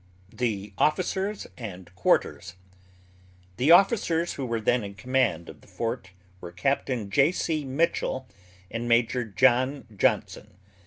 [0.33, 2.55] THE OFFICERS AND QUARTERS.
[3.57, 6.89] The officers who were then in command of the fort were Capt.
[7.09, 7.63] J.C.
[7.65, 8.27] Mitchell
[8.71, 10.57] and Major John Johnson.